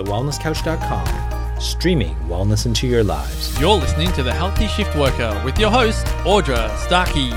[0.00, 3.58] thewellnesscouch.com, streaming wellness into your lives.
[3.60, 7.30] You're listening to The Healthy Shift Worker with your host, Audra Starkey.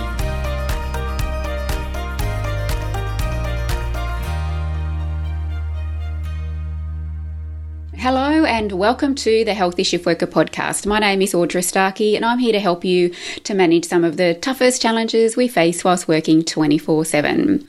[7.95, 10.85] Hello and welcome to the Healthy Shift Worker podcast.
[10.85, 13.13] My name is Audra Starkey and I'm here to help you
[13.45, 17.65] to manage some of the toughest challenges we face whilst working 24 7.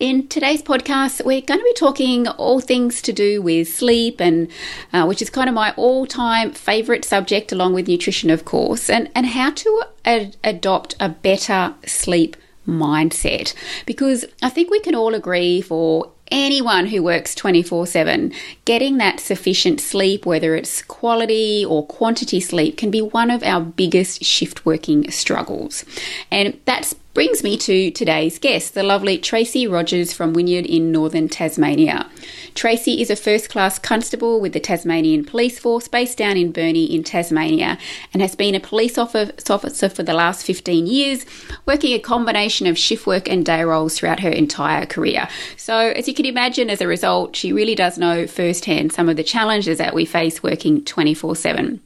[0.00, 4.50] In today's podcast, we're going to be talking all things to do with sleep, and
[4.92, 9.08] uh, which is kind of my all-time favourite subject, along with nutrition, of course, and
[9.14, 13.54] and how to ad- adopt a better sleep mindset.
[13.86, 18.32] Because I think we can all agree for anyone who works 24 7,
[18.64, 23.60] getting that sufficient sleep, whether it's quality or quantity sleep, can be one of our
[23.60, 25.84] biggest shift working struggles.
[26.32, 31.28] And that's brings me to today's guest, the lovely Tracey Rogers from Wynyard in northern
[31.28, 32.10] Tasmania.
[32.56, 36.92] Tracey is a first class constable with the Tasmanian Police Force based down in Burnie
[36.92, 37.78] in Tasmania
[38.12, 41.24] and has been a police officer for the last 15 years,
[41.66, 45.28] working a combination of shift work and day roles throughout her entire career.
[45.56, 49.16] So, as you can imagine, as a result, she really does know firsthand some of
[49.16, 51.80] the challenges that we face working 24 7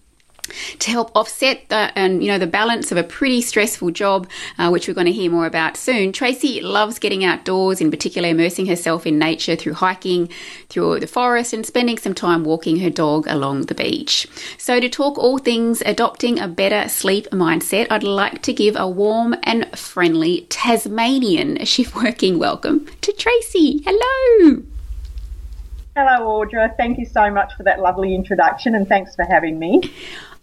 [0.79, 4.69] to help offset the and you know the balance of a pretty stressful job, uh,
[4.69, 6.13] which we're going to hear more about soon.
[6.13, 10.29] Tracey loves getting outdoors, in particular immersing herself in nature through hiking
[10.69, 14.27] through the forest and spending some time walking her dog along the beach.
[14.59, 18.89] So to talk all things adopting a better sleep mindset, I'd like to give a
[18.89, 23.83] warm and friendly Tasmanian shift working welcome to Tracy.
[23.85, 24.63] Hello.
[25.97, 26.77] Hello, Audra.
[26.77, 29.81] Thank you so much for that lovely introduction and thanks for having me.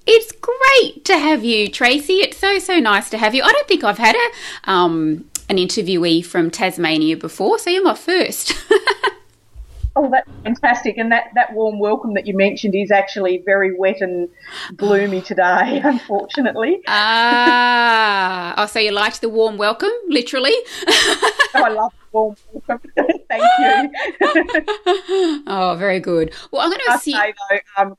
[0.07, 2.15] It's great to have you, Tracey.
[2.15, 3.41] It's so so nice to have you.
[3.43, 7.95] I don't think I've had a um, an interviewee from Tasmania before, so you're my
[7.95, 8.53] first.
[9.95, 10.97] oh, that's fantastic!
[10.99, 14.29] And that that warm welcome that you mentioned is actually very wet and
[14.75, 16.81] gloomy today, unfortunately.
[16.87, 20.53] Ah, oh, so you liked the warm welcome, literally?
[20.87, 22.35] oh, I love warm
[22.67, 22.91] welcome.
[23.27, 25.43] Thank you.
[25.47, 26.31] oh, very good.
[26.51, 27.13] Well, I'm going to see.
[27.13, 27.97] Say, though, um,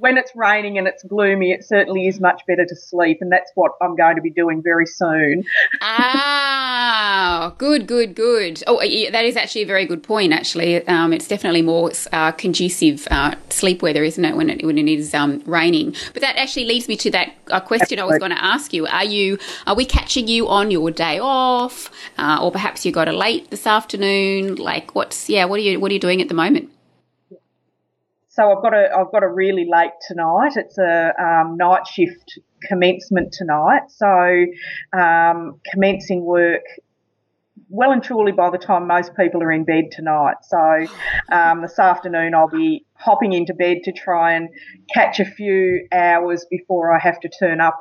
[0.00, 3.52] when it's raining and it's gloomy, it certainly is much better to sleep, and that's
[3.54, 5.44] what I'm going to be doing very soon.
[5.82, 8.62] ah, good, good, good.
[8.66, 10.32] Oh, that is actually a very good point.
[10.32, 14.78] Actually, um, it's definitely more uh, conducive uh, sleep weather, isn't it, when it when
[14.78, 15.94] it is um, raining?
[16.14, 18.02] But that actually leads me to that uh, question Absolutely.
[18.02, 18.86] I was going to ask you.
[18.86, 23.06] Are you are we catching you on your day off, uh, or perhaps you got
[23.06, 24.56] a late this afternoon?
[24.56, 25.44] Like, what's yeah?
[25.44, 26.70] What are you what are you doing at the moment?
[28.40, 30.52] So I've got a I've got a really late tonight.
[30.56, 33.82] It's a um, night shift commencement tonight.
[33.88, 34.46] So
[34.98, 36.62] um, commencing work
[37.68, 40.36] well and truly by the time most people are in bed tonight.
[40.42, 40.86] So
[41.30, 44.48] um, this afternoon I'll be hopping into bed to try and
[44.94, 47.78] catch a few hours before I have to turn up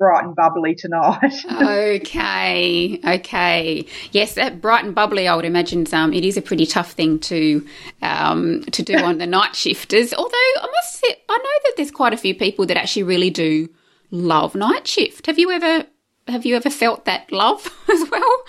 [0.00, 1.34] bright and bubbly tonight.
[1.62, 3.86] okay, okay.
[4.10, 7.20] Yes, that bright and bubbly, I would imagine um, it is a pretty tough thing
[7.20, 7.64] to
[8.02, 10.12] um, to do on the night shifters.
[10.12, 13.30] Although I must say, I know that there's quite a few people that actually really
[13.30, 13.68] do
[14.10, 15.26] love night shift.
[15.26, 15.86] Have you ever
[16.26, 18.44] have you ever felt that love as well?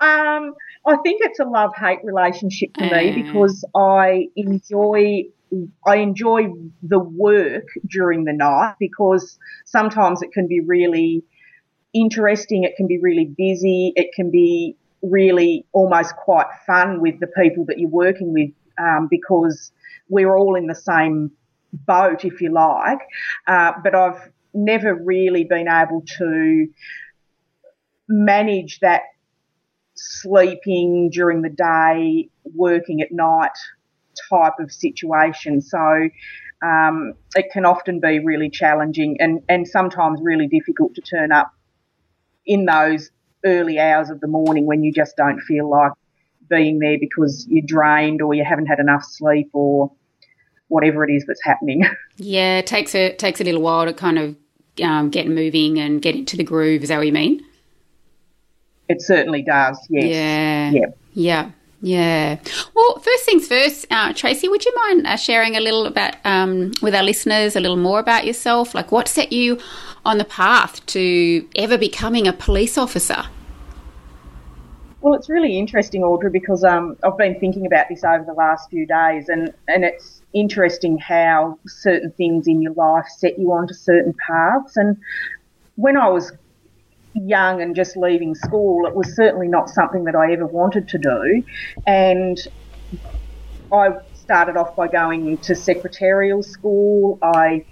[0.00, 0.54] um,
[0.86, 5.24] I think it's a love hate relationship for uh, me because I enjoy
[5.86, 6.48] I enjoy
[6.82, 11.24] the work during the night because sometimes it can be really
[11.94, 12.64] interesting.
[12.64, 13.92] It can be really busy.
[13.96, 19.08] It can be really almost quite fun with the people that you're working with um,
[19.10, 19.72] because
[20.08, 21.30] we're all in the same
[21.72, 22.98] boat, if you like.
[23.46, 26.68] Uh, but I've never really been able to
[28.08, 29.02] manage that
[29.94, 33.56] sleeping during the day, working at night
[34.30, 35.60] type of situation.
[35.60, 36.08] So
[36.62, 41.52] um, it can often be really challenging and, and sometimes really difficult to turn up
[42.46, 43.10] in those
[43.44, 45.92] early hours of the morning when you just don't feel like
[46.48, 49.92] being there because you're drained or you haven't had enough sleep or
[50.68, 51.84] whatever it is that's happening.
[52.20, 54.34] Yeah, it takes a it takes a little while to kind of
[54.82, 56.82] um, get moving and get into the groove.
[56.82, 57.44] Is that what you mean?
[58.88, 59.78] It certainly does.
[59.88, 60.72] Yes.
[60.72, 60.80] Yeah.
[60.80, 60.86] Yeah.
[61.12, 61.50] Yeah.
[61.80, 62.38] Yeah.
[62.74, 66.72] Well, first things first, uh, Tracey, would you mind uh, sharing a little about um,
[66.82, 68.74] with our listeners a little more about yourself?
[68.74, 69.58] Like, what set you
[70.04, 73.24] on the path to ever becoming a police officer?
[75.00, 78.68] Well, it's really interesting, Audra, because um, I've been thinking about this over the last
[78.68, 83.74] few days, and, and it's interesting how certain things in your life set you onto
[83.74, 84.76] certain paths.
[84.76, 84.96] And
[85.76, 86.32] when I was
[87.14, 90.98] young and just leaving school, it was certainly not something that I ever wanted to
[90.98, 91.42] do.
[91.86, 92.36] And
[93.72, 97.18] I started off by going to secretarial school.
[97.22, 97.64] I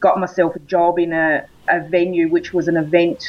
[0.00, 3.22] got myself a job in a, a venue which was an event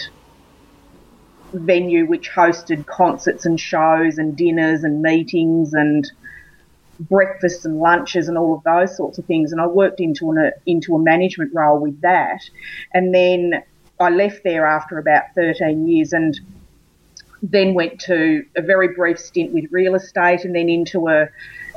[1.54, 6.06] venue which hosted concerts and shows and dinners and meetings and
[7.00, 9.52] breakfasts and lunches and all of those sorts of things.
[9.52, 12.42] And I worked into an, into a management role with that.
[12.94, 13.64] And then
[14.00, 16.40] I left there after about 13 years and
[17.42, 21.28] then went to a very brief stint with real estate and then into a,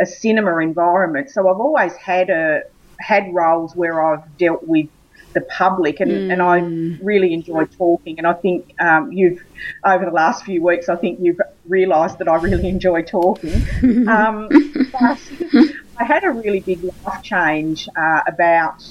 [0.00, 1.30] a cinema environment.
[1.30, 2.62] So I've always had a,
[3.00, 4.88] had roles where I've dealt with
[5.34, 6.32] the public, and, mm.
[6.32, 6.58] and I
[7.02, 8.19] really enjoy talking.
[8.19, 9.42] And I think um, you've,
[9.84, 13.54] over the last few weeks, I think you've realised that I really enjoy talking.
[14.08, 14.48] um,
[14.94, 18.84] I had a really big life change uh, about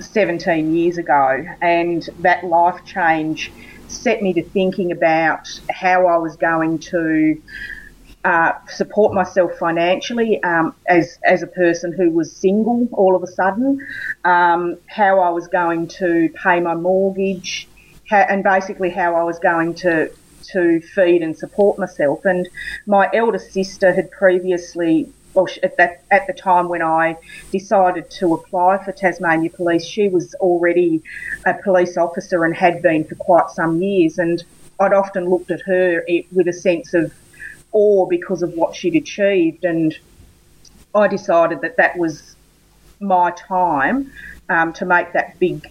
[0.00, 3.52] 17 years ago, and that life change
[3.88, 7.40] set me to thinking about how I was going to
[8.24, 13.26] uh, support myself financially um, as as a person who was single all of a
[13.26, 13.86] sudden,
[14.24, 17.68] um, how I was going to pay my mortgage,
[18.08, 20.10] how, and basically how I was going to
[20.52, 22.24] to feed and support myself.
[22.24, 22.48] And
[22.86, 25.12] my elder sister had previously.
[25.34, 27.16] Well, at that at the time when I
[27.50, 31.02] decided to apply for Tasmania Police, she was already
[31.44, 34.18] a police officer and had been for quite some years.
[34.18, 34.42] And
[34.78, 37.12] I'd often looked at her with a sense of
[37.72, 39.64] awe because of what she'd achieved.
[39.64, 39.98] And
[40.94, 42.36] I decided that that was
[43.00, 44.12] my time
[44.48, 45.70] um, to make that big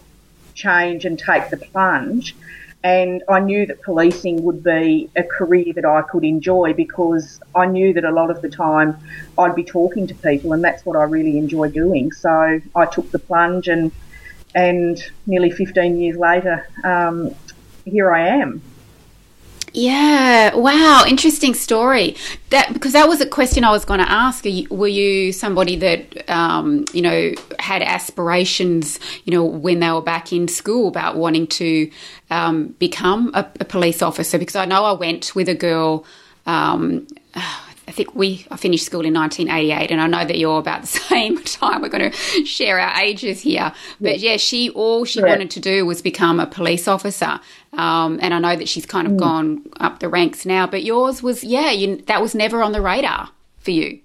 [0.54, 2.36] change and take the plunge.
[2.84, 7.66] And I knew that policing would be a career that I could enjoy because I
[7.66, 8.98] knew that a lot of the time
[9.38, 12.12] I'd be talking to people, and that's what I really enjoy doing.
[12.12, 13.92] So I took the plunge, and
[14.54, 17.34] and nearly 15 years later, um,
[17.86, 18.62] here I am.
[19.76, 22.16] Yeah, wow, interesting story.
[22.52, 24.46] That because that was a question I was going to ask.
[24.70, 30.32] were you somebody that um, you know had aspirations, you know, when they were back
[30.32, 31.90] in school about wanting to
[32.30, 34.38] um, become a, a, police officer?
[34.38, 36.06] Because I know I went with a girl.
[36.46, 37.08] Um,
[37.88, 40.88] I think we I finished school in 1988, and I know that you're about the
[41.10, 41.82] same time.
[41.82, 45.86] We're going to share our ages here, but yeah, she all she wanted to do
[45.86, 47.40] was become a police officer,
[47.74, 49.18] um, and I know that she's kind of mm.
[49.18, 50.66] gone up the ranks now.
[50.68, 54.00] But yours was yeah, you, that was never on the radar for you.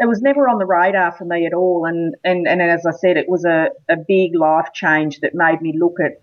[0.00, 2.90] It was never on the radar for me at all, and and and as I
[2.92, 6.20] said, it was a a big life change that made me look at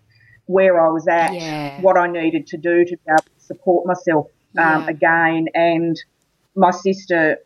[0.48, 1.80] where I was at, yeah.
[1.80, 4.28] what I needed to do to be able to support myself
[4.58, 4.90] um, yeah.
[4.90, 5.96] again, and
[6.56, 7.38] my sister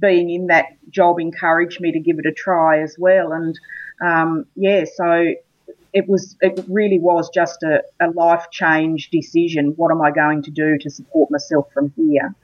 [0.00, 3.32] being in that job encouraged me to give it a try as well.
[3.32, 3.58] And
[4.04, 5.34] um, yeah, so
[5.92, 9.74] it was it really was just a, a life change decision.
[9.76, 12.34] What am I going to do to support myself from here?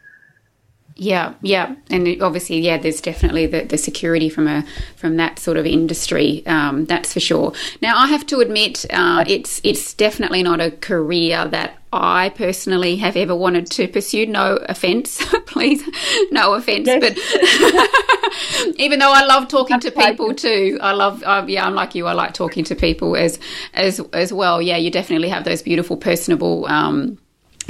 [0.97, 4.65] Yeah, yeah, and obviously, yeah, there's definitely the, the security from a
[4.97, 6.45] from that sort of industry.
[6.47, 7.53] Um, that's for sure.
[7.81, 12.97] Now, I have to admit, uh, it's it's definitely not a career that I personally
[12.97, 14.27] have ever wanted to pursue.
[14.27, 15.83] No offense, please,
[16.31, 17.01] no offense, yes.
[17.01, 21.95] but even though I love talking to people too, I love, uh, yeah, I'm like
[21.95, 22.07] you.
[22.07, 23.39] I like talking to people as
[23.75, 24.61] as as well.
[24.61, 26.67] Yeah, you definitely have those beautiful, personable.
[26.67, 27.19] Um,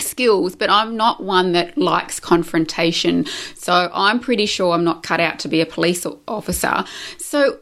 [0.01, 3.27] skills, but I'm not one that likes confrontation.
[3.55, 6.85] So I'm pretty sure I'm not cut out to be a police officer.
[7.19, 7.61] So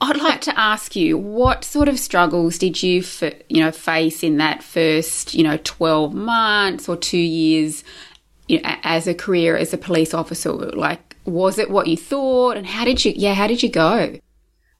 [0.00, 3.02] I'd like to ask you, what sort of struggles did you,
[3.48, 7.82] you know, face in that first, you know, 12 months or two years
[8.46, 10.52] you know, as a career as a police officer?
[10.52, 14.18] Like, was it what you thought, and how did you, yeah, how did you go?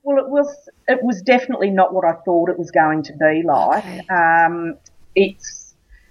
[0.04, 3.42] Well, it was, it was definitely not what I thought it was going to be
[3.44, 3.84] like.
[3.84, 4.00] Okay.
[4.08, 4.78] Um,
[5.14, 5.57] it's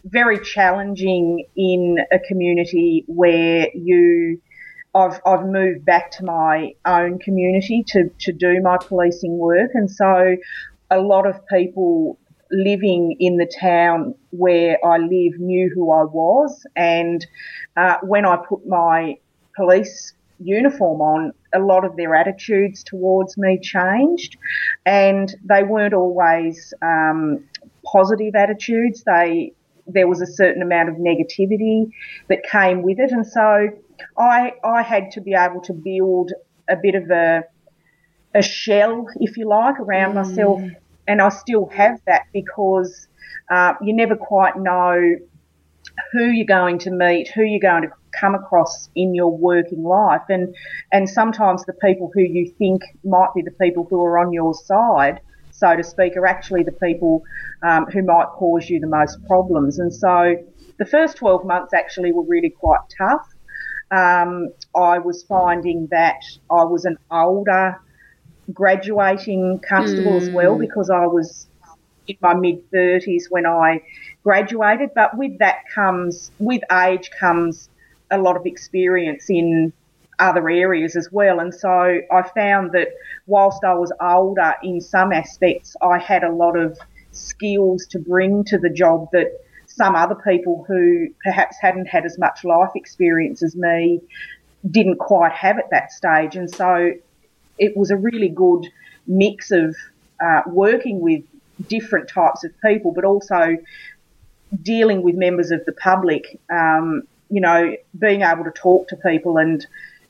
[0.06, 4.42] very challenging in a community where you
[4.96, 9.72] I've I've moved back to my own community to, to do my policing work.
[9.74, 10.38] And so
[10.89, 12.18] a lot of people
[12.51, 16.66] living in the town where I live knew who I was.
[16.75, 17.25] And
[17.75, 19.18] uh, when I put my
[19.56, 24.38] police uniform on, a lot of their attitudes towards me changed,
[24.86, 27.44] and they weren't always um,
[27.86, 29.04] positive attitudes.
[29.04, 29.54] They
[29.88, 31.91] there was a certain amount of negativity
[32.27, 33.12] that came with it.
[33.12, 33.70] And so
[34.17, 36.32] I, I had to be able to build
[36.70, 37.44] a bit of a,
[38.36, 40.15] a shell, if you like, around mm.
[40.15, 40.62] myself.
[41.08, 43.08] And I still have that because
[43.50, 45.15] uh, you never quite know
[46.12, 47.89] who you're going to meet, who you're going to
[48.20, 50.24] come across in your working life.
[50.29, 50.53] And,
[50.91, 54.53] and sometimes the people who you think might be the people who are on your
[54.53, 55.22] side
[55.57, 57.23] so to speak, are actually the people
[57.63, 59.79] um, who might cause you the most problems.
[59.79, 60.35] And so
[60.77, 63.27] the first 12 months actually were really quite tough.
[63.89, 66.21] Um, I was finding that
[66.51, 67.81] I was an older
[68.53, 70.21] graduating constable mm.
[70.21, 70.61] as well hmm.
[70.61, 71.47] because I was
[72.07, 73.81] in my mid 30s when I
[74.23, 74.91] graduated.
[74.93, 77.69] But with that comes, with age comes
[78.11, 79.73] a lot of experience in
[80.19, 81.39] other areas as well.
[81.39, 82.89] And so I found that
[83.27, 86.77] whilst I was older in some aspects, I had a lot of
[87.12, 92.17] skills to bring to the job that some other people who perhaps hadn't had as
[92.17, 94.01] much life experience as me
[94.69, 96.36] didn't quite have at that stage.
[96.36, 96.93] And so
[97.59, 98.67] it was a really good
[99.05, 99.75] mix of
[100.24, 101.24] uh, working with
[101.67, 103.57] different types of people, but also
[104.62, 106.39] dealing with members of the public.
[106.50, 109.65] Um, you know, being able to talk to people and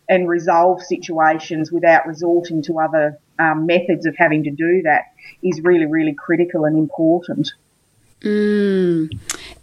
[0.09, 5.05] and resolve situations without resorting to other um, methods of having to do that
[5.43, 7.51] is really, really critical and important.
[8.21, 9.11] Mm.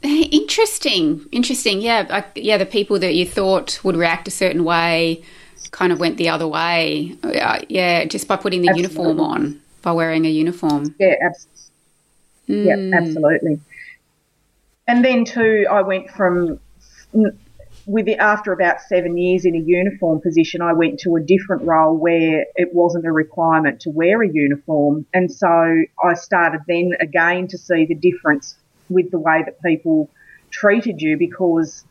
[0.02, 1.80] Interesting, interesting.
[1.80, 2.56] Yeah, I, yeah.
[2.56, 5.24] The people that you thought would react a certain way
[5.70, 7.16] kind of went the other way.
[7.22, 8.96] Uh, yeah, just by putting the absolutely.
[8.96, 10.94] uniform on, by wearing a uniform.
[11.00, 11.48] Yeah, abs-
[12.48, 12.64] mm.
[12.64, 13.60] yeah, absolutely.
[14.86, 16.60] And then too, I went from
[17.86, 21.62] with it, after about seven years in a uniform position, I went to a different
[21.62, 25.06] role where it wasn't a requirement to wear a uniform.
[25.12, 25.48] And so
[26.02, 28.56] I started then again to see the difference
[28.88, 30.10] with the way that people
[30.50, 31.84] treated you because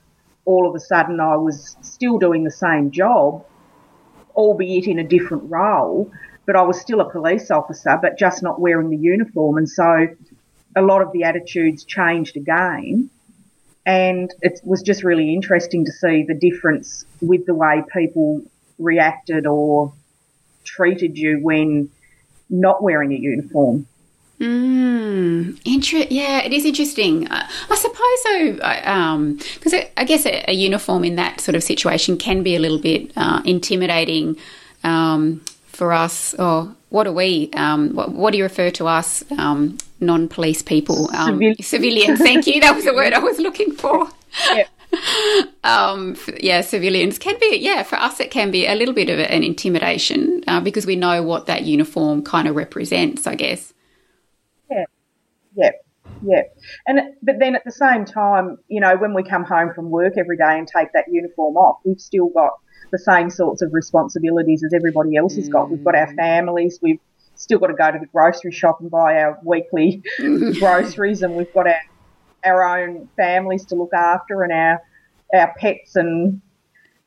[0.46, 3.46] all of a sudden I was still doing the same job,
[4.36, 6.12] albeit in a different role,
[6.46, 9.58] but I was still a police officer, but just not wearing the uniform.
[9.58, 10.08] And so
[10.76, 13.10] a lot of the attitudes changed again.
[13.86, 18.42] And it was just really interesting to see the difference with the way people
[18.80, 19.94] reacted or
[20.64, 21.90] treated you when
[22.50, 23.86] not wearing a uniform.
[24.40, 27.28] Mm, inter- yeah, it is interesting.
[27.32, 28.54] I, I suppose so,
[29.54, 32.60] because um, I guess a, a, uniform in that sort of situation can be a
[32.60, 34.36] little bit uh, intimidating
[34.84, 36.34] um, for us.
[36.34, 37.52] Or what are we?
[37.54, 39.24] Um, what, what, do you refer to us?
[40.04, 42.20] Um, non-police people, um, civilians.
[42.30, 42.62] Thank you.
[42.62, 44.08] That was the word I was looking for.
[44.54, 44.68] Yeah.
[45.64, 49.20] um, yeah, civilians can be, yeah, for us it can be a little bit of
[49.20, 53.74] an intimidation uh, because we know what that uniform kind of represents, I guess.
[54.70, 54.86] Yeah,
[55.56, 55.72] yeah,
[56.24, 56.42] yeah.
[56.86, 60.14] And but then at the same time, you know, when we come home from work
[60.18, 62.52] every day and take that uniform off, we've still got
[62.92, 65.72] the same sorts of responsibilities as everybody else has got.
[65.72, 66.16] We've got our mm.
[66.16, 67.00] families, we've
[67.44, 70.02] still got to go to the grocery shop and buy our weekly
[70.60, 71.82] groceries, and we've got our
[72.46, 74.82] our own families to look after and our
[75.34, 76.42] our pets and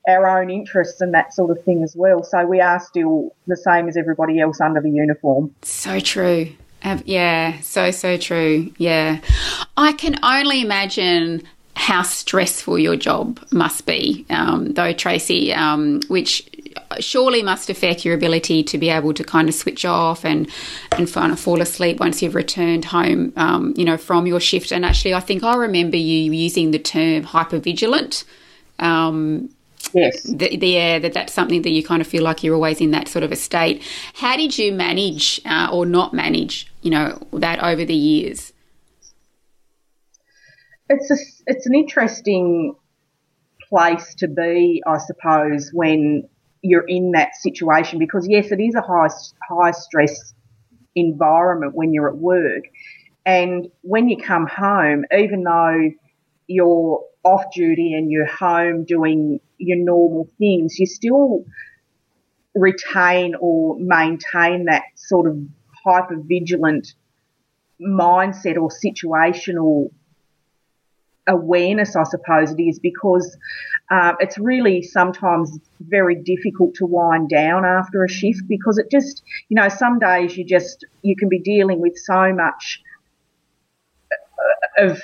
[0.09, 2.23] our own interests and that sort of thing as well.
[2.23, 5.55] So we are still the same as everybody else under the uniform.
[5.63, 6.53] So true.
[7.05, 8.73] Yeah, so, so true.
[8.79, 9.21] Yeah.
[9.77, 11.43] I can only imagine
[11.75, 16.49] how stressful your job must be, um, though, Tracey, um, which
[17.01, 20.49] surely must affect your ability to be able to kind of switch off and
[20.93, 24.73] and kind of fall asleep once you've returned home, um, you know, from your shift.
[24.73, 28.25] And actually, I think I remember you using the term hypervigilant.
[28.79, 29.51] Um,
[29.95, 30.23] yes.
[30.23, 32.91] The, the, yeah, that that's something that you kind of feel like you're always in
[32.91, 33.83] that sort of a state.
[34.15, 38.53] How did you manage uh, or not manage, you know, that over the years?
[40.89, 42.77] It's a, it's an interesting
[43.69, 46.29] place to be, I suppose, when
[46.63, 49.09] you're in that situation because yes, it is a high
[49.49, 50.35] high stress
[50.95, 52.65] environment when you're at work,
[53.25, 55.91] and when you come home, even though
[56.47, 61.45] you're off duty and you're home doing your normal things, you still
[62.55, 65.39] retain or maintain that sort of
[65.85, 66.95] hyper vigilant
[67.81, 69.91] mindset or situational
[71.27, 73.37] awareness, I suppose it is, because
[73.91, 79.23] uh, it's really sometimes very difficult to wind down after a shift because it just,
[79.49, 82.83] you know, some days you just, you can be dealing with so much
[84.13, 85.03] uh, of,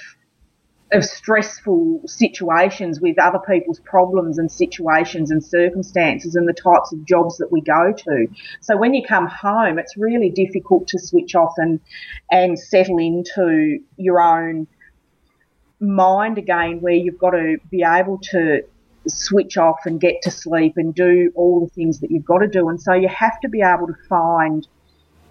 [0.92, 7.04] of stressful situations with other people's problems and situations and circumstances and the types of
[7.04, 8.26] jobs that we go to.
[8.60, 11.80] So when you come home, it's really difficult to switch off and,
[12.30, 14.66] and settle into your own
[15.82, 18.62] mind again where you've got to be able to
[19.08, 22.48] switch off and get to sleep and do all the things that you've got to
[22.48, 22.68] do.
[22.68, 24.66] And so you have to be able to find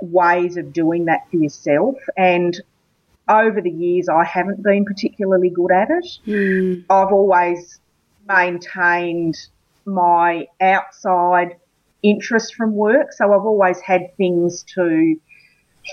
[0.02, 1.96] ways of doing that for yourself.
[2.18, 2.60] And
[3.30, 6.06] over the years, I haven't been particularly good at it.
[6.28, 6.86] Mm.
[6.90, 7.80] I've always
[8.28, 9.38] maintained
[9.86, 11.56] my outside
[12.04, 13.14] interest from work.
[13.14, 15.16] So I've always had things to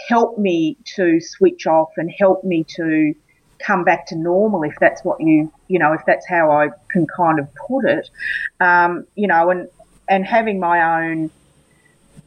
[0.08, 3.14] help me to switch off and help me to
[3.58, 7.06] come back to normal if that's what you you know if that's how I can
[7.06, 8.08] kind of put it.
[8.60, 9.68] Um, you know and
[10.08, 11.30] and having my own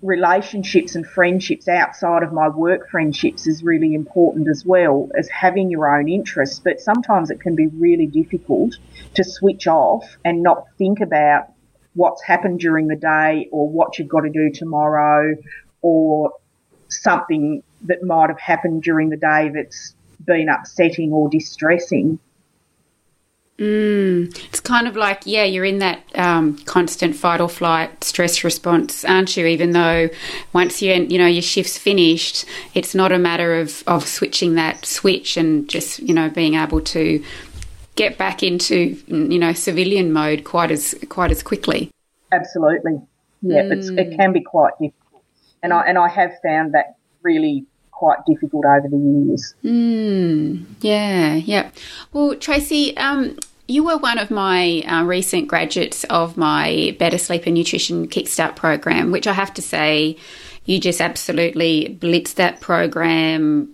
[0.02, 5.70] relationships and friendships outside of my work friendships is really important as well as having
[5.70, 6.60] your own interests.
[6.60, 8.78] But sometimes it can be really difficult
[9.16, 11.52] to switch off and not think about
[11.94, 15.36] what's happened during the day or what you've got to do tomorrow
[15.82, 16.32] or
[16.90, 19.96] something that might have happened during the day that's
[20.26, 22.20] been upsetting or distressing.
[23.62, 28.44] Mm, it's kind of like, yeah, you're in that um, constant fight or flight stress
[28.44, 29.46] response, aren't you?
[29.46, 30.10] Even though
[30.52, 34.84] once you you know your shift's finished, it's not a matter of of switching that
[34.84, 37.24] switch and just you know being able to
[37.94, 41.92] get back into you know civilian mode quite as quite as quickly.
[42.32, 43.00] Absolutely,
[43.44, 44.00] yeah, mm.
[44.00, 45.24] it can be quite difficult,
[45.62, 47.68] and I and I have found that really
[48.02, 49.54] quite difficult over the years.
[49.64, 51.70] Mm, yeah, yeah.
[52.12, 57.44] Well, Tracey, um, you were one of my uh, recent graduates of my Better Sleep
[57.46, 60.18] and Nutrition Kickstart program, which I have to say,
[60.66, 63.70] you just absolutely blitzed that program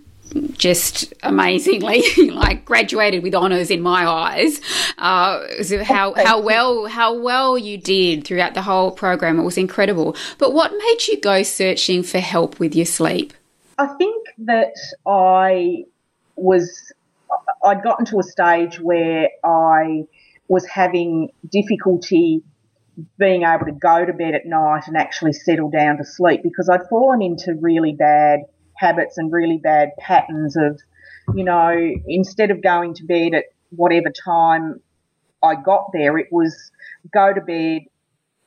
[0.58, 4.60] just amazingly, like graduated with honours in my eyes.
[4.98, 5.42] Uh,
[5.84, 9.38] how how well how well you did throughout the whole program.
[9.40, 10.14] It was incredible.
[10.36, 13.32] But what made you go searching for help with your sleep?
[13.78, 14.74] I think that
[15.06, 15.84] I
[16.34, 16.92] was,
[17.64, 20.04] I'd gotten to a stage where I
[20.48, 22.42] was having difficulty
[23.18, 26.68] being able to go to bed at night and actually settle down to sleep because
[26.68, 28.40] I'd fallen into really bad
[28.74, 30.80] habits and really bad patterns of,
[31.34, 31.76] you know,
[32.08, 34.80] instead of going to bed at whatever time
[35.42, 36.72] I got there, it was
[37.12, 37.82] go to bed,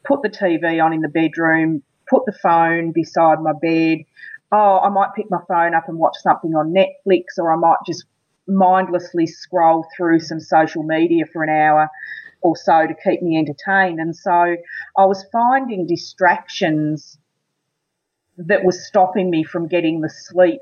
[0.03, 3.99] put the TV on in the bedroom, put the phone beside my bed,
[4.51, 7.77] oh, I might pick my phone up and watch something on Netflix, or I might
[7.85, 8.05] just
[8.47, 11.89] mindlessly scroll through some social media for an hour
[12.41, 13.99] or so to keep me entertained.
[13.99, 14.31] And so
[14.97, 17.17] I was finding distractions
[18.37, 20.61] that were stopping me from getting the sleep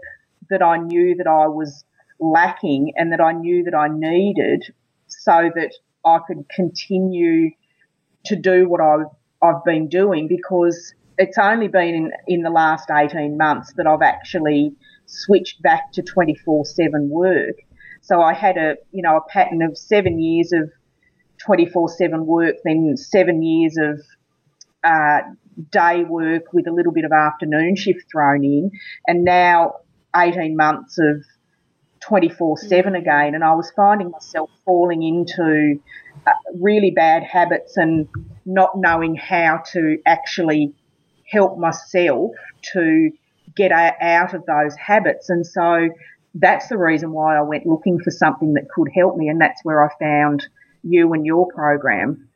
[0.49, 1.85] that I knew that I was
[2.19, 4.73] lacking and that I knew that I needed
[5.07, 5.73] so that
[6.05, 7.51] I could continue
[8.25, 9.03] to do what I,
[9.41, 14.01] I've been doing because it's only been in, in the last 18 months that I've
[14.01, 14.73] actually
[15.05, 17.55] switched back to 24 7 work.
[18.01, 20.71] So I had a, you know, a pattern of seven years of
[21.45, 24.01] 24 7 work, then seven years of
[24.83, 25.19] uh,
[25.69, 28.71] day work with a little bit of afternoon shift thrown in,
[29.05, 29.73] and now
[30.15, 31.21] 18 months of
[31.99, 32.97] 24 7 mm.
[32.97, 33.35] again.
[33.35, 35.81] And I was finding myself falling into
[36.25, 38.07] uh, really bad habits and
[38.45, 40.73] not knowing how to actually
[41.29, 42.31] help myself
[42.73, 43.11] to
[43.55, 45.29] get out of those habits.
[45.29, 45.89] And so
[46.35, 49.27] that's the reason why I went looking for something that could help me.
[49.27, 50.47] And that's where I found
[50.83, 52.29] you and your program.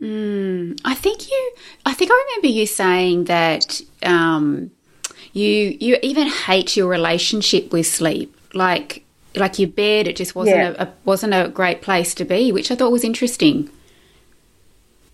[0.00, 1.52] Mm, I think you,
[1.84, 4.70] I think I remember you saying that um,
[5.32, 10.06] you you even hate your relationship with sleep, like like your bed.
[10.06, 10.74] It just wasn't yeah.
[10.78, 13.70] a, a wasn't a great place to be, which I thought was interesting.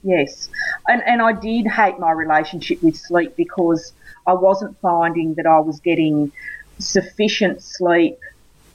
[0.04, 0.50] Yes.
[0.86, 3.92] And, and I did hate my relationship with sleep because
[4.26, 6.30] I wasn't finding that I was getting
[6.78, 8.18] sufficient sleep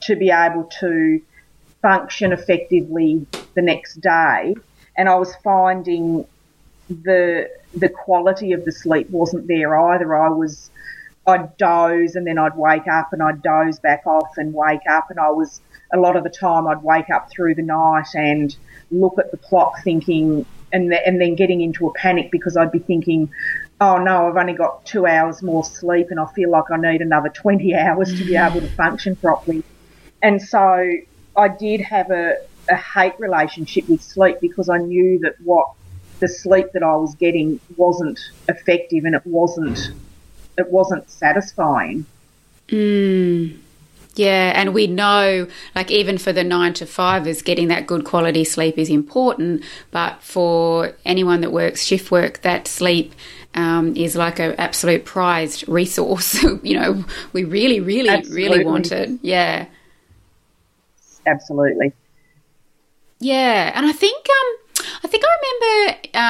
[0.02, 1.22] to be able to
[1.82, 4.56] function effectively the next day.
[4.98, 6.26] And I was finding
[6.90, 10.18] the, the quality of the sleep wasn't there either.
[10.18, 10.72] I was,
[11.28, 15.12] I'd doze and then I'd wake up and I'd doze back off and wake up
[15.12, 15.62] and I was,
[15.94, 18.56] a lot of the time I'd wake up through the night and
[18.92, 22.72] look at the clock thinking, and the, and then getting into a panic because I'd
[22.72, 23.30] be thinking,
[23.82, 27.02] oh no, I've only got two hours more sleep and I feel like I need
[27.02, 29.64] another 20 hours to be able to function properly.
[30.22, 30.92] And so
[31.38, 32.38] I did have a,
[32.70, 35.68] a hate relationship with sleep because I knew that what
[36.20, 39.92] the sleep that I was getting wasn't effective and it wasn't
[40.58, 42.06] it wasn't satisfying.
[42.68, 43.58] Mm.
[44.20, 48.44] Yeah, and we know, like, even for the nine to fivers, getting that good quality
[48.44, 49.64] sleep is important.
[49.92, 53.14] But for anyone that works shift work, that sleep
[53.56, 56.44] um, is like an absolute prized resource.
[56.64, 58.50] you know, we really, really, Absolutely.
[58.50, 59.10] really want it.
[59.22, 59.68] Yeah.
[61.26, 61.94] Absolutely.
[63.22, 65.69] Yeah, and I think um, I think I remember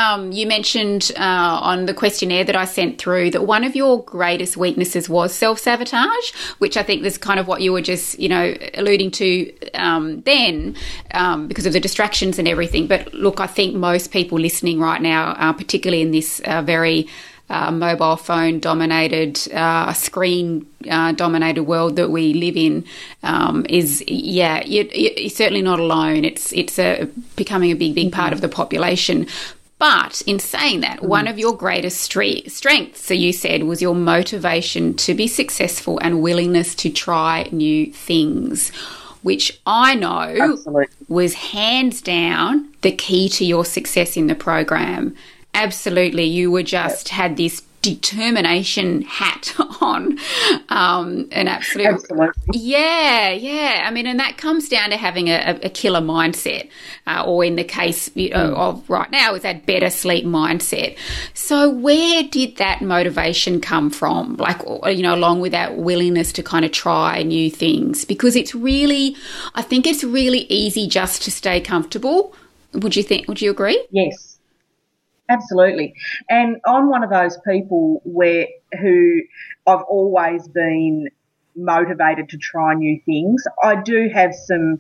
[0.10, 4.04] um, you mentioned uh, on the questionnaire that I sent through that one of your
[4.04, 8.20] greatest weaknesses was self sabotage, which I think is kind of what you were just,
[8.20, 10.76] you know, alluding to um, then
[11.12, 12.88] um, because of the distractions and everything.
[12.88, 17.08] But look, I think most people listening right now, uh, particularly in this uh, very
[17.50, 22.86] uh, mobile phone dominated, uh, screen uh, dominated world that we live in
[23.24, 26.26] um, is, yeah, you, you're certainly not alone.
[26.26, 29.28] It's it's a, becoming a big, big part of the population.
[29.80, 31.40] But in saying that, one of mm.
[31.40, 36.90] your greatest strengths, so you said, was your motivation to be successful and willingness to
[36.90, 38.70] try new things,
[39.24, 40.88] which I know Absolutely.
[41.08, 45.16] was hands down the key to your success in the program.
[45.54, 46.26] Absolutely.
[46.26, 50.18] You were just had this determination hat on.
[50.70, 52.30] Um, an absolute Absolutely.
[52.54, 53.84] yeah yeah.
[53.86, 56.70] I mean and that comes down to having a, a killer mindset
[57.08, 60.98] uh, or in the case you know, of right now is that better sleep mindset.
[61.34, 64.36] So where did that motivation come from?
[64.36, 64.62] Like
[64.96, 68.06] you know along with that willingness to kind of try new things?
[68.06, 69.16] Because it's really
[69.56, 72.36] i think it's really easy just to stay comfortable.
[72.74, 73.86] Would you think would you agree?
[73.92, 74.29] Yes
[75.30, 75.94] Absolutely.
[76.30, 78.48] And I'm one of those people where
[78.80, 79.22] who
[79.68, 81.08] I've always been
[81.56, 83.44] motivated to try new things.
[83.64, 84.80] I do have some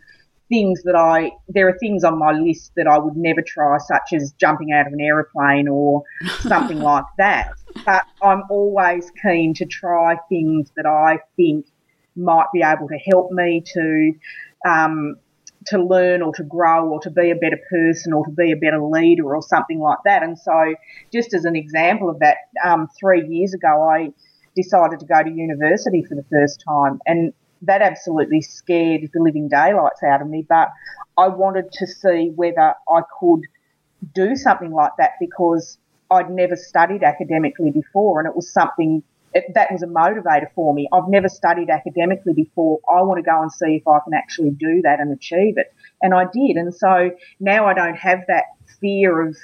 [0.49, 4.13] things that I there are things on my list that I would never try, such
[4.13, 6.03] as jumping out of an aeroplane or
[6.39, 7.51] something like that.
[7.85, 11.67] But I'm always keen to try things that I think
[12.15, 14.13] might be able to help me to
[14.67, 15.15] um,
[15.69, 18.55] to learn or to grow or to be a better person or to be a
[18.55, 20.23] better leader or something like that.
[20.23, 20.75] And so,
[21.11, 24.11] just as an example of that, um, three years ago, I
[24.55, 29.49] decided to go to university for the first time, and that absolutely scared the living
[29.49, 30.45] daylights out of me.
[30.47, 30.69] But
[31.17, 33.41] I wanted to see whether I could
[34.13, 35.77] do something like that because
[36.09, 39.03] I'd never studied academically before, and it was something
[39.33, 40.87] it, that was a motivator for me.
[40.91, 42.79] I've never studied academically before.
[42.89, 45.73] I want to go and see if I can actually do that and achieve it.
[46.01, 46.57] And I did.
[46.57, 48.45] And so now I don't have that
[48.79, 49.35] fear of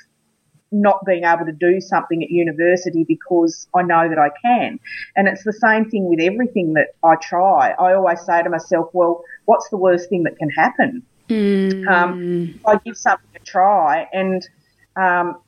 [0.72, 4.80] not being able to do something at university because I know that I can.
[5.16, 7.72] And it's the same thing with everything that I try.
[7.72, 11.04] I always say to myself, well, what's the worst thing that can happen?
[11.30, 11.88] Mm.
[11.88, 14.48] Um, I give something a try and
[14.96, 15.42] um,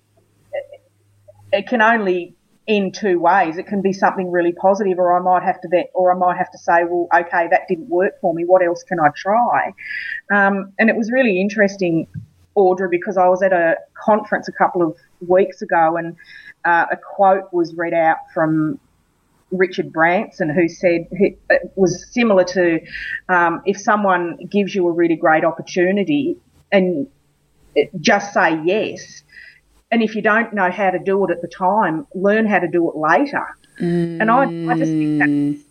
[1.52, 2.37] it can only
[2.68, 3.58] in two ways.
[3.58, 6.52] It can be something really positive, or I might have to or I might have
[6.52, 8.44] to say, well, okay, that didn't work for me.
[8.44, 9.74] What else can I try?
[10.32, 12.08] Um, and it was really interesting,
[12.58, 16.16] Audra, because I was at a conference a couple of weeks ago, and
[16.66, 18.80] uh, a quote was read out from
[19.52, 21.40] Richard Branson, who said it
[21.76, 22.82] was similar to
[23.30, 26.38] um, if someone gives you a really great opportunity
[26.70, 27.08] and
[28.02, 29.24] just say yes
[29.92, 32.68] and if you don't know how to do it at the time, learn how to
[32.68, 33.46] do it later.
[33.80, 34.22] Mm.
[34.22, 35.64] And I, I just think that,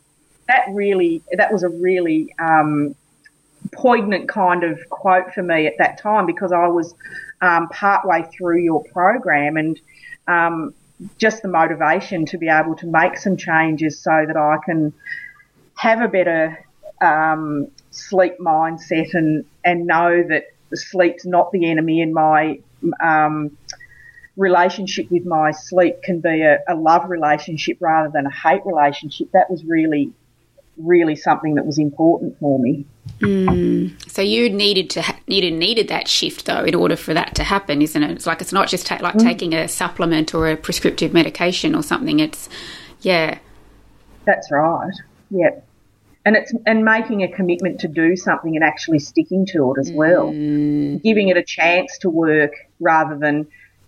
[0.49, 2.95] that really, that was a really um,
[3.73, 6.95] poignant kind of quote for me at that time because I was
[7.43, 9.79] um, partway through your program and
[10.29, 10.73] um,
[11.19, 14.95] just the motivation to be able to make some changes so that I can
[15.75, 16.65] have a better
[17.03, 22.61] um, sleep mindset and, and know that sleep's not the enemy in my
[23.01, 23.57] um,
[24.37, 29.31] relationship with my sleep can be a, a love relationship rather than a hate relationship.
[29.33, 30.13] That was really,
[30.77, 32.85] really something that was important for me.
[33.21, 34.11] Mm.
[34.11, 37.45] So you needed to ha- needed needed that shift though in order for that to
[37.45, 38.11] happen, isn't it?
[38.11, 39.23] It's like it's not just ta- like mm.
[39.23, 42.21] taking a supplement or a prescriptive medication or something.
[42.21, 42.49] It's
[43.01, 43.39] yeah.
[44.27, 44.93] That's right.
[45.31, 45.67] Yep.
[46.27, 49.93] And it's and making a commitment to do something and actually sticking to it as
[49.93, 50.33] well.
[50.33, 51.03] Mm.
[51.03, 53.47] Giving it a chance to work rather than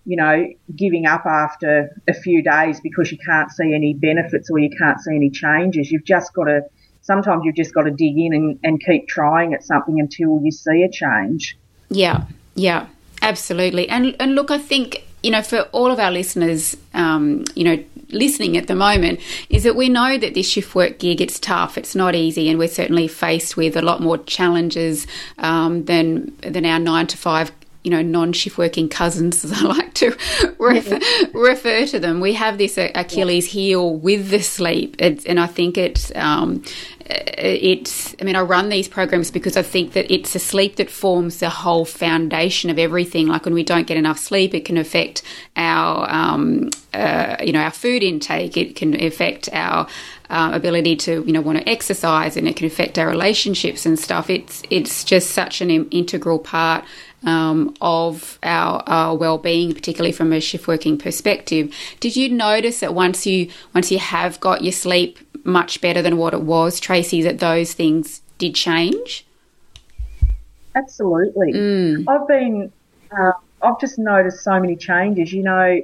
[0.09, 0.42] you know,
[0.75, 4.99] giving up after a few days because you can't see any benefits or you can't
[5.01, 5.92] see any changes.
[5.92, 6.62] You've just got to,
[7.03, 10.51] sometimes you've just got to dig in and, and keep trying at something until you
[10.51, 11.59] see a change.
[11.90, 12.87] Yeah, yeah,
[13.21, 13.87] absolutely.
[13.90, 17.85] And, and look, I think, you know, for all of our listeners, um, you know,
[18.11, 21.77] listening at the moment is that we know that this shift work gig it's tough
[21.77, 25.07] it's not easy and we're certainly faced with a lot more challenges
[25.40, 27.53] um, than than our nine to five
[27.85, 30.17] you know, non-shift working cousins, as I like to
[30.59, 31.01] refer,
[31.33, 32.21] refer to them.
[32.21, 36.62] We have this Achilles heel with the sleep, it's, and I think it's um,
[37.09, 38.14] it's.
[38.21, 41.38] I mean, I run these programs because I think that it's a sleep that forms
[41.38, 43.29] the whole foundation of everything.
[43.29, 45.23] Like when we don't get enough sleep, it can affect
[45.57, 48.57] our, um, uh, you know, our food intake.
[48.57, 49.87] It can affect our
[50.31, 53.99] uh, ability to you know want to exercise and it can affect our relationships and
[53.99, 56.85] stuff it's it's just such an integral part
[57.24, 61.74] um, of our, our well-being, particularly from a shift working perspective.
[62.00, 66.16] Did you notice that once you once you have got your sleep much better than
[66.16, 69.26] what it was, Tracey, that those things did change?
[70.74, 71.52] Absolutely.
[71.52, 72.04] Mm.
[72.09, 72.72] I've been,
[73.11, 75.33] uh, I've just noticed so many changes.
[75.33, 75.83] You know,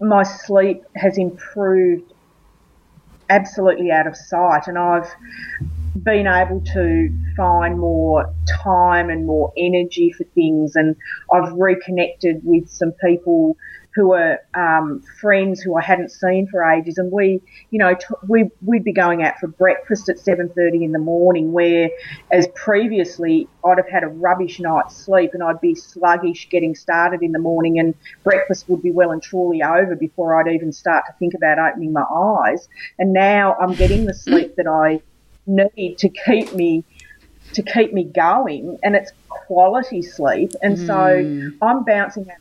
[0.00, 2.12] my sleep has improved
[3.30, 5.10] absolutely out of sight, and I've
[5.94, 10.96] been able to find more time and more energy for things, and
[11.32, 13.56] I've reconnected with some people
[13.94, 18.06] who are um, friends who I hadn't seen for ages, and we, you know, t-
[18.26, 21.90] we we'd be going out for breakfast at seven thirty in the morning, where
[22.30, 27.22] as previously I'd have had a rubbish night's sleep and I'd be sluggish getting started
[27.22, 31.04] in the morning, and breakfast would be well and truly over before I'd even start
[31.06, 35.02] to think about opening my eyes, and now I'm getting the sleep that I
[35.46, 36.84] need to keep me
[37.52, 40.86] to keep me going and it's quality sleep and mm.
[40.86, 42.38] so I'm bouncing out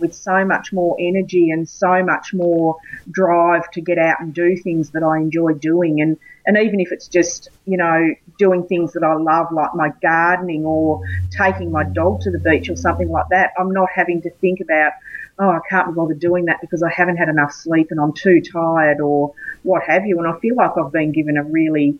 [0.00, 2.76] with so much more energy and so much more
[3.10, 6.00] drive to get out and do things that I enjoy doing.
[6.00, 9.90] And, and even if it's just, you know, doing things that I love, like my
[10.00, 14.22] gardening or taking my dog to the beach or something like that, I'm not having
[14.22, 14.92] to think about,
[15.38, 18.12] oh, I can't be bothered doing that because I haven't had enough sleep and I'm
[18.12, 20.18] too tired or what have you.
[20.18, 21.98] And I feel like I've been given a really,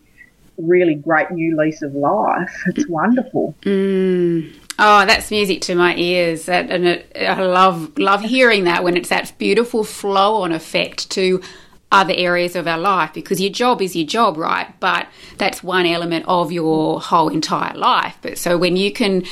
[0.59, 2.63] really great new lease of life.
[2.67, 3.55] It's wonderful.
[3.61, 4.53] Mm.
[4.77, 6.45] Oh, that's music to my ears.
[6.45, 11.09] That, and it, I love love hearing that when it's that beautiful flow on effect
[11.11, 11.41] to
[11.91, 14.79] other areas of our life because your job is your job, right?
[14.79, 18.17] But that's one element of your whole entire life.
[18.21, 19.23] But so when you can,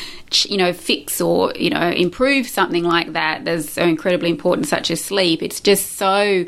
[0.45, 4.89] you know, fix or, you know, improve something like that that's so incredibly important, such
[4.89, 6.45] as sleep, it's just so,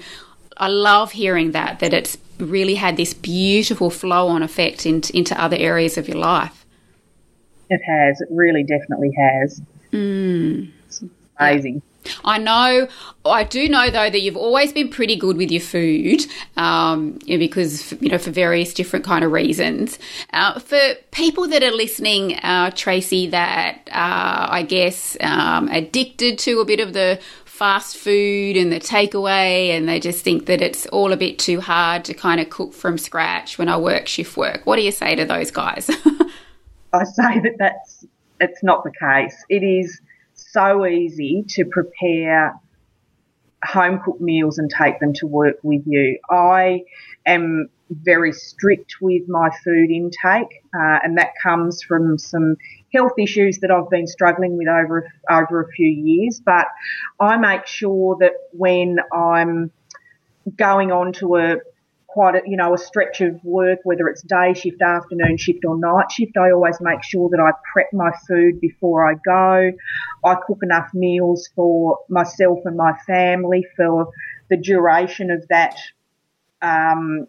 [0.57, 5.39] I love hearing that, that it's really had this beautiful flow on effect into, into
[5.41, 6.65] other areas of your life.
[7.69, 8.21] It has.
[8.21, 9.62] It really definitely has.
[9.91, 10.71] Mm.
[10.88, 11.04] It's
[11.39, 11.82] amazing.
[12.23, 12.88] I know,
[13.25, 16.25] I do know though that you've always been pretty good with your food,
[16.58, 19.99] um, you know, because you know for various different kind of reasons.
[20.34, 20.80] Uh, for
[21.12, 26.80] people that are listening, uh, Tracey, that uh, I guess um, addicted to a bit
[26.80, 27.19] of the
[27.59, 31.59] fast food and the takeaway, and they just think that it's all a bit too
[31.59, 34.61] hard to kind of cook from scratch when I work shift work.
[34.65, 35.89] What do you say to those guys?
[36.93, 38.05] I say that that's
[38.39, 39.35] it's not the case.
[39.49, 39.99] It is
[40.35, 42.57] so easy to prepare
[43.65, 46.17] home cooked meals and take them to work with you.
[46.29, 46.85] I
[47.25, 52.55] am very strict with my food intake, uh, and that comes from some
[52.93, 56.41] health issues that I've been struggling with over over a few years.
[56.43, 56.67] But
[57.19, 59.71] I make sure that when I'm
[60.58, 61.58] going on to a
[62.10, 65.78] quite a, you know, a stretch of work, whether it's day shift, afternoon shift or
[65.78, 66.36] night shift.
[66.38, 69.71] I always make sure that I prep my food before I go.
[70.25, 74.10] I cook enough meals for myself and my family for
[74.49, 75.78] the duration of that,
[76.63, 77.28] um,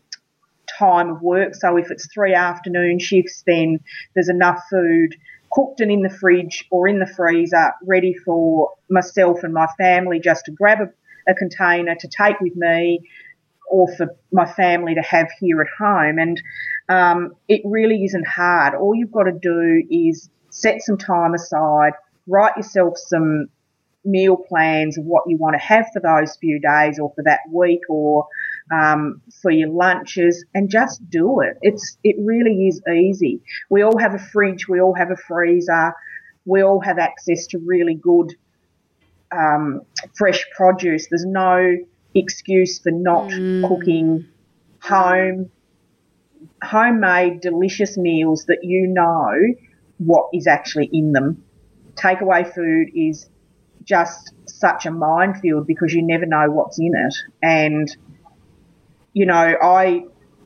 [0.78, 1.54] time of work.
[1.54, 3.80] So if it's three afternoon shifts, then
[4.14, 5.14] there's enough food
[5.50, 10.20] cooked and in the fridge or in the freezer ready for myself and my family
[10.20, 13.00] just to grab a, a container to take with me
[13.70, 16.18] or for my family to have here at home.
[16.18, 16.42] And
[16.88, 18.74] um, it really isn't hard.
[18.74, 21.92] All you've got to do is set some time aside,
[22.26, 23.46] write yourself some
[24.04, 27.40] meal plans of what you want to have for those few days or for that
[27.52, 28.26] week or
[28.72, 31.58] um, for your lunches and just do it.
[31.62, 33.42] It's it really is easy.
[33.68, 35.92] We all have a fridge, we all have a freezer,
[36.44, 38.34] we all have access to really good
[39.32, 39.82] um,
[40.16, 41.08] fresh produce.
[41.08, 41.76] There's no
[42.14, 43.66] excuse for not mm.
[43.66, 44.26] cooking
[44.80, 45.50] home,
[46.62, 49.54] homemade delicious meals that you know
[49.98, 51.44] what is actually in them.
[51.94, 53.28] Takeaway food is
[53.84, 57.14] just such a minefield because you never know what's in it.
[57.42, 57.94] And,
[59.12, 60.04] you know, I,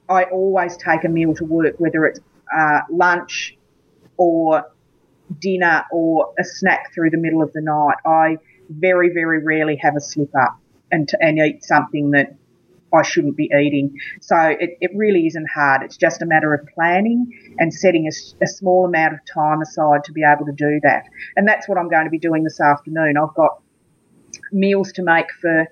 [0.08, 2.20] I always take a meal to work, whether it's
[2.54, 3.56] uh, lunch
[4.16, 4.70] or
[5.38, 7.96] dinner or a snack through the middle of the night.
[8.06, 10.58] I very, very rarely have a slip up
[10.90, 12.34] and, and eat something that
[12.94, 13.98] I shouldn't be eating.
[14.20, 15.82] So it, it really isn't hard.
[15.82, 20.04] It's just a matter of planning and setting a, a, small amount of time aside
[20.04, 21.04] to be able to do that.
[21.36, 23.16] And that's what I'm going to be doing this afternoon.
[23.16, 23.60] I've got
[24.52, 25.66] meals to make for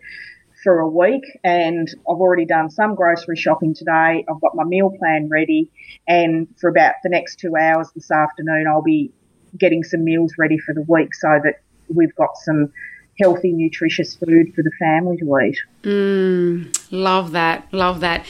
[0.63, 4.25] for a week and I've already done some grocery shopping today.
[4.29, 5.71] I've got my meal plan ready
[6.07, 9.13] and for about the next two hours this afternoon I'll be
[9.59, 12.73] getting some meals ready for the week so that we've got some
[13.19, 15.59] healthy, nutritious food for the family to eat.
[15.83, 17.73] Mm, love that.
[17.73, 18.25] Love that.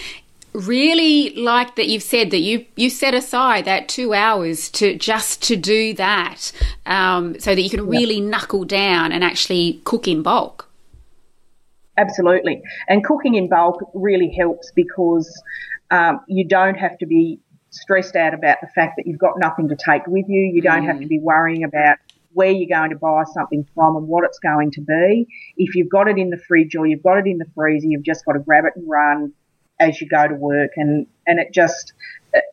[0.52, 5.42] Really like that you've said that you you set aside that two hours to just
[5.44, 6.52] to do that,
[6.84, 8.24] um, so that you can really yep.
[8.24, 10.68] knuckle down and actually cook in bulk.
[12.02, 15.42] Absolutely, and cooking in bulk really helps because
[15.90, 19.68] um, you don't have to be stressed out about the fact that you've got nothing
[19.68, 20.42] to take with you.
[20.54, 20.88] You don't mm.
[20.88, 21.96] have to be worrying about
[22.34, 25.26] where you're going to buy something from and what it's going to be.
[25.56, 28.04] If you've got it in the fridge or you've got it in the freezer, you've
[28.04, 29.32] just got to grab it and run
[29.80, 31.92] as you go to work and, and it just,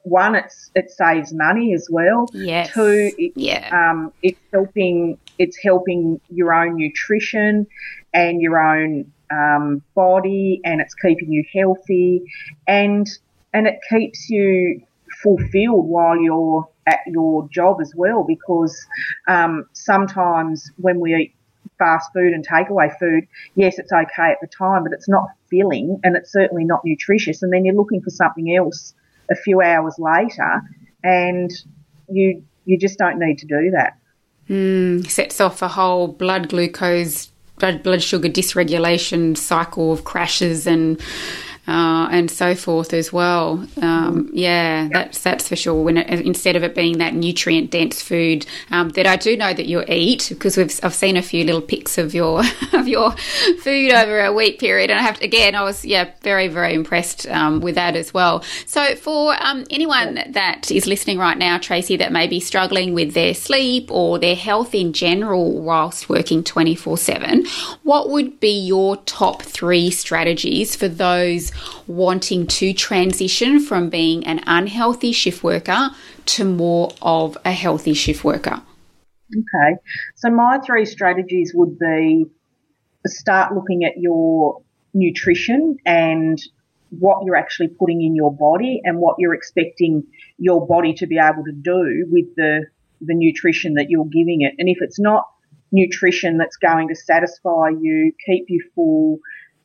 [0.04, 2.28] one, it's, it saves money as well.
[2.34, 2.74] Yes.
[2.74, 3.70] Two, it, Yeah.
[3.72, 7.68] um, it's helping, it's helping your own nutrition
[8.14, 12.24] and your own, um, body and it's keeping you healthy
[12.68, 13.08] and,
[13.54, 14.82] and it keeps you
[15.22, 18.86] fulfilled while you're at your job as well because
[19.28, 21.36] um, sometimes when we eat
[21.78, 26.00] fast food and takeaway food, yes, it's okay at the time, but it's not filling
[26.04, 27.42] and it's certainly not nutritious.
[27.42, 28.94] And then you're looking for something else
[29.32, 30.62] a few hours later,
[31.04, 31.52] and
[32.10, 33.98] you you just don't need to do that.
[34.50, 41.00] Mm, sets off a whole blood glucose, blood, sugar dysregulation cycle of crashes and
[41.70, 43.64] uh, and so forth as well.
[43.80, 45.84] Um, yeah, that's that's for sure.
[45.84, 49.54] When it, instead of it being that nutrient dense food um, that I do know
[49.54, 52.40] that you eat, because we've I've seen a few little pics of your
[52.74, 53.12] of your
[53.62, 56.74] food over a week period, and I have to, again I was yeah very very
[56.74, 58.42] impressed um, with that as well.
[58.66, 63.14] So for um, anyone that is listening right now, Tracey, that may be struggling with
[63.14, 67.46] their sleep or their health in general whilst working twenty four seven,
[67.84, 71.52] what would be your top three strategies for those
[71.88, 75.90] wanting to transition from being an unhealthy shift worker
[76.26, 78.62] to more of a healthy shift worker?
[79.32, 79.78] Okay.
[80.16, 82.26] So my three strategies would be
[83.08, 84.62] start looking at your
[84.94, 86.38] nutrition and
[86.90, 90.04] what you're actually putting in your body and what you're expecting
[90.38, 92.66] your body to be able to do with the
[93.02, 94.54] the nutrition that you're giving it.
[94.58, 95.24] And if it's not
[95.72, 99.20] nutrition that's going to satisfy you, keep you full,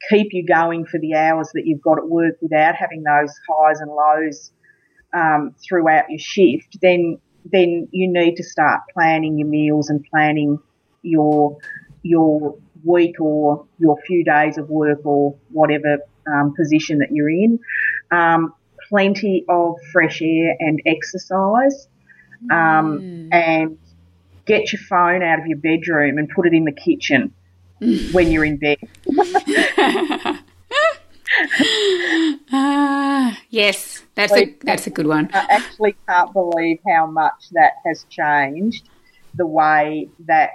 [0.09, 3.81] keep you going for the hours that you've got at work without having those highs
[3.81, 4.53] and lows
[5.15, 7.19] um, throughout your shift, then
[7.53, 10.59] then you need to start planning your meals and planning
[11.03, 11.59] your
[12.03, 17.59] your week or your few days of work or whatever um, position that you're in.
[18.11, 18.55] Um,
[18.89, 21.89] plenty of fresh air and exercise,
[22.51, 23.79] um, and
[24.47, 27.33] get your phone out of your bedroom and put it in the kitchen
[28.12, 28.79] when you're in bed.
[32.53, 35.29] Ah, yes, that's a that's a good one.
[35.33, 38.88] I actually can't believe how much that has changed
[39.35, 40.53] the way that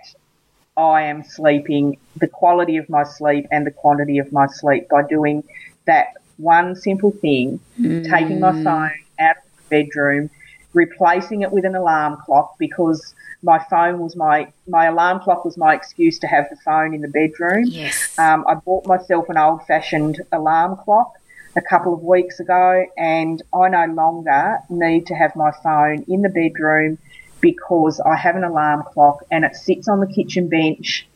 [0.77, 5.03] I am sleeping, the quality of my sleep and the quantity of my sleep by
[5.03, 5.43] doing
[5.85, 7.59] that one simple thing,
[8.03, 10.29] taking my phone out of the bedroom,
[10.73, 15.57] replacing it with an alarm clock because my phone was my, my alarm clock was
[15.57, 17.65] my excuse to have the phone in the bedroom.
[17.65, 18.17] Yes.
[18.19, 21.13] Um, I bought myself an old fashioned alarm clock
[21.55, 26.21] a couple of weeks ago and I no longer need to have my phone in
[26.21, 26.97] the bedroom
[27.41, 31.07] because I have an alarm clock and it sits on the kitchen bench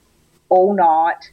[0.49, 1.31] all night.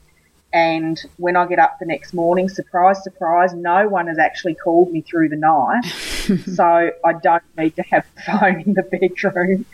[0.53, 4.91] And when I get up the next morning, surprise, surprise, no one has actually called
[4.91, 5.85] me through the night.
[6.55, 9.65] so I don't need to have the phone in the bedroom.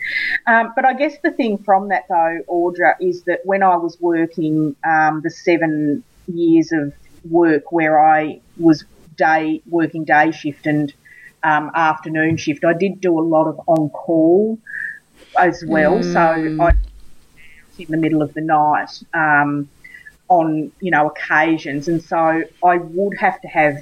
[0.45, 3.99] Um, but I guess the thing from that though, Audra, is that when I was
[3.99, 6.93] working um, the seven years of
[7.27, 8.85] work where I was
[9.15, 10.93] day working day shift and
[11.43, 14.59] um, afternoon shift, I did do a lot of on call
[15.39, 16.03] as well.
[16.03, 16.73] So I
[17.79, 19.69] in the middle of the night um,
[20.29, 23.77] on you know occasions, and so I would have to have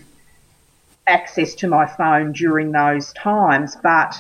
[1.08, 3.75] access to my phone during those times.
[3.81, 4.15] But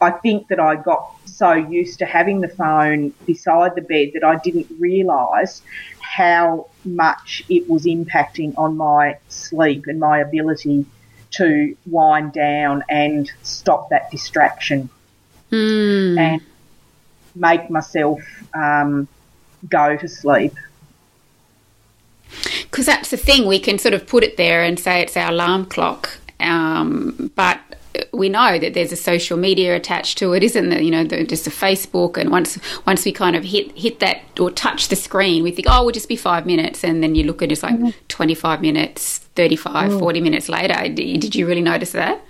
[0.00, 4.24] I think that I got so used to having the phone beside the bed that
[4.24, 5.62] I didn't realise
[6.00, 10.86] how much it was impacting on my sleep and my ability
[11.30, 14.88] to wind down and stop that distraction
[16.18, 16.42] and
[17.34, 18.20] make myself
[18.54, 19.08] um,
[19.68, 20.54] go to sleep.
[22.78, 25.32] Because that's the thing, we can sort of put it there and say it's our
[25.32, 27.58] alarm clock, um, but
[28.12, 30.80] we know that there's a social media attached to it, isn't there?
[30.80, 34.20] You know, the, just a Facebook, and once once we kind of hit hit that
[34.38, 37.24] or touch the screen, we think, oh, we'll just be five minutes, and then you
[37.24, 40.80] look at it's like 25 minutes, 35, 40 minutes later.
[40.88, 42.20] Did, did you really notice that?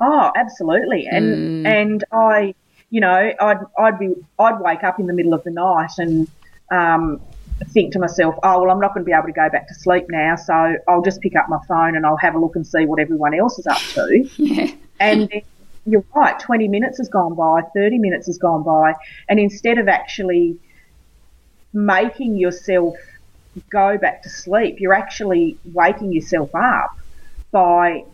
[0.00, 1.08] Oh, absolutely.
[1.10, 2.54] And and I,
[2.90, 6.28] you know, I'd I'd be I'd wake up in the middle of the night and
[6.70, 7.20] um,
[7.64, 9.74] think to myself, oh well, I'm not going to be able to go back to
[9.74, 12.66] sleep now, so I'll just pick up my phone and I'll have a look and
[12.66, 14.28] see what everyone else is up to.
[14.36, 14.72] Yeah.
[15.00, 15.42] And then
[15.86, 18.94] you're right, 20 minutes has gone by, 30 minutes has gone by,
[19.28, 20.58] and instead of actually
[21.72, 22.96] making yourself
[23.70, 26.98] go back to sleep, you're actually waking yourself up
[27.52, 28.04] by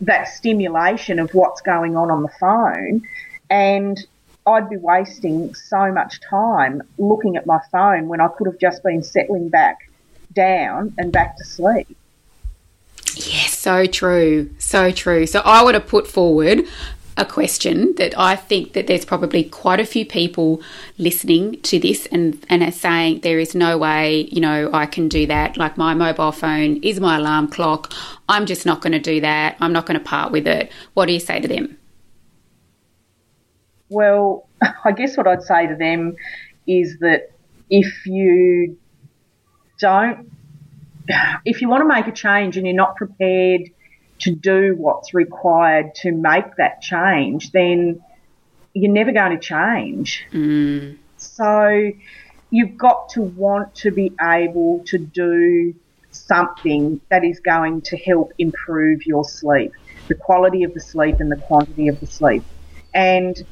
[0.00, 3.02] that stimulation of what's going on on the phone.
[3.50, 3.98] And
[4.46, 8.82] I'd be wasting so much time looking at my phone when I could have just
[8.82, 9.90] been settling back
[10.32, 11.96] down and back to sleep.
[13.14, 14.50] Yes, so true.
[14.58, 15.26] So true.
[15.26, 16.64] So I would have put forward
[17.16, 20.60] a question that I think that there's probably quite a few people
[20.98, 25.08] listening to this and, and are saying there is no way, you know, I can
[25.08, 25.56] do that.
[25.56, 27.92] Like my mobile phone is my alarm clock.
[28.28, 29.56] I'm just not going to do that.
[29.60, 30.70] I'm not going to part with it.
[30.92, 31.78] What do you say to them?
[33.88, 34.48] Well,
[34.84, 36.16] I guess what I'd say to them
[36.66, 37.30] is that
[37.70, 38.78] if you
[39.78, 40.30] don't,
[41.44, 43.70] if you want to make a change and you're not prepared
[44.18, 48.02] to do what's required to make that change, then
[48.72, 50.24] you're never going to change.
[50.32, 50.98] Mm.
[51.16, 51.92] So
[52.50, 55.74] you've got to want to be able to do
[56.10, 59.72] something that is going to help improve your sleep,
[60.08, 62.42] the quality of the sleep and the quantity of the sleep.
[62.94, 63.44] And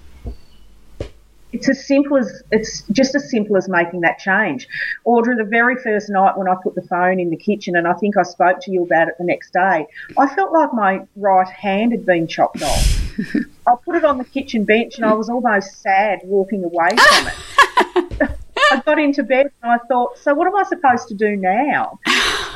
[1.54, 4.66] it's as simple as it's just as simple as making that change.
[5.06, 7.94] Audra, the very first night when I put the phone in the kitchen, and I
[7.94, 9.86] think I spoke to you about it the next day,
[10.18, 13.18] I felt like my right hand had been chopped off.
[13.66, 17.26] I put it on the kitchen bench, and I was almost sad walking away from
[17.28, 18.30] it.
[18.72, 22.00] I got into bed and I thought, so what am I supposed to do now?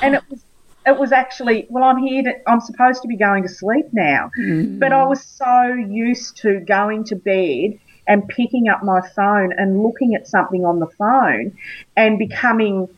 [0.02, 0.44] And it was
[0.86, 4.30] it was actually, well, I'm here to, I'm supposed to be going to sleep now.
[4.38, 4.78] Mm.
[4.78, 7.78] But I was so used to going to bed
[8.08, 11.56] and picking up my phone and looking at something on the phone
[11.96, 12.88] and becoming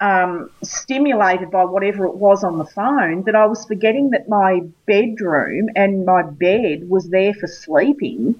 [0.00, 4.60] um, stimulated by whatever it was on the phone that I was forgetting that my
[4.86, 8.34] bedroom and my bed was there for sleeping.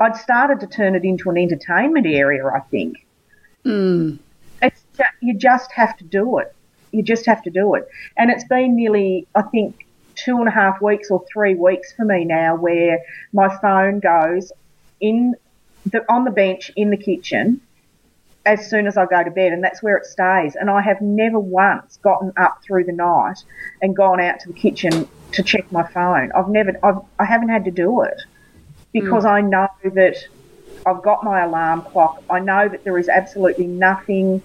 [0.00, 3.06] I'd started to turn it into an entertainment area, I think.
[3.64, 4.18] Mm.
[4.62, 4.84] It's
[5.20, 6.54] you just have to do it.
[6.92, 7.88] You just have to do it.
[8.16, 12.04] And it's been nearly, I think, two and a half weeks or three weeks for
[12.04, 13.00] me now where
[13.32, 14.52] my phone goes
[15.00, 15.34] in
[15.86, 17.60] the, on the bench in the kitchen
[18.46, 20.54] as soon as I go to bed, and that's where it stays.
[20.54, 23.42] And I have never once gotten up through the night
[23.80, 26.30] and gone out to the kitchen to check my phone.
[26.32, 28.20] I've never, I've, I haven't had to do it
[28.92, 29.30] because hmm.
[29.30, 30.16] I know that
[30.86, 32.22] I've got my alarm clock.
[32.28, 34.42] I know that there is absolutely nothing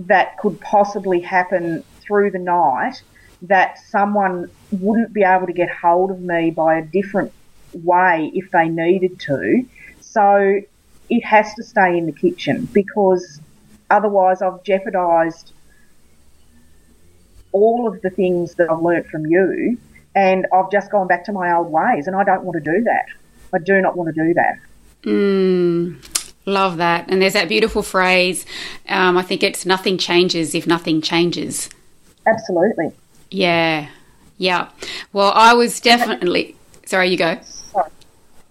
[0.00, 3.02] that could possibly happen through the night
[3.42, 7.32] that someone wouldn't be able to get hold of me by a different
[7.72, 9.64] way if they needed to.
[10.12, 10.60] So
[11.08, 13.40] it has to stay in the kitchen because
[13.88, 15.52] otherwise I've jeopardised
[17.52, 19.78] all of the things that I've learnt from you
[20.14, 22.84] and I've just gone back to my old ways and I don't want to do
[22.84, 23.06] that.
[23.54, 24.58] I do not want to do that.
[25.02, 27.06] Mm, love that.
[27.08, 28.44] And there's that beautiful phrase.
[28.88, 31.70] Um, I think it's nothing changes if nothing changes.
[32.26, 32.92] Absolutely.
[33.30, 33.88] Yeah.
[34.36, 34.68] Yeah.
[35.14, 36.56] Well, I was definitely.
[36.84, 37.38] Sorry, you go.
[37.42, 37.90] Sorry.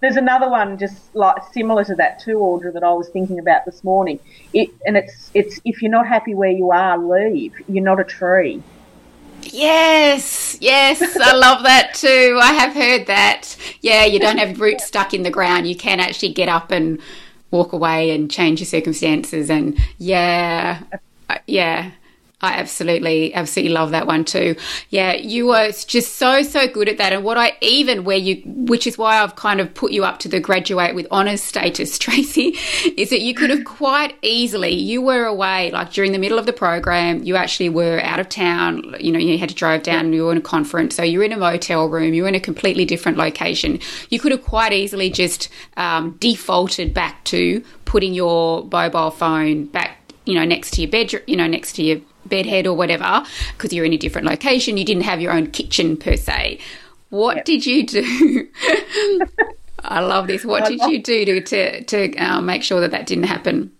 [0.02, 3.66] There's another one just like similar to that too, Audra, that I was thinking about
[3.66, 4.20] this morning.
[4.54, 7.54] It, and it's it's if you're not happy where you are, leave.
[7.70, 8.64] You're not a tree.
[9.44, 12.40] Yes, yes, I love that too.
[12.42, 13.56] I have heard that.
[13.82, 15.68] Yeah, you don't have roots stuck in the ground.
[15.68, 17.00] You can actually get up and
[17.50, 19.50] walk away and change your circumstances.
[19.50, 20.82] And yeah,
[21.48, 21.92] yeah.
[22.42, 24.56] I absolutely, absolutely love that one too.
[24.90, 27.14] Yeah, you were just so, so good at that.
[27.14, 30.20] And what I even, where you, which is why I've kind of put you up
[30.20, 32.58] to the graduate with honours status, Tracey,
[32.98, 36.46] is that you could have quite easily, you were away, like during the middle of
[36.46, 40.12] the program, you actually were out of town, you know, you had to drive down,
[40.14, 42.86] you were in a conference, so you're in a motel room, you're in a completely
[42.86, 43.80] different location.
[44.10, 49.98] You could have quite easily just um, defaulted back to putting your mobile phone back
[50.26, 53.24] you know next to your bedroom you know next to your bedhead or whatever
[53.58, 56.60] because you're in a different location you didn't have your own kitchen per se
[57.10, 57.46] what Yep.
[57.46, 58.48] did you do
[59.84, 63.06] i love this what did you do to to, to uh, make sure that that
[63.08, 63.72] didn't happen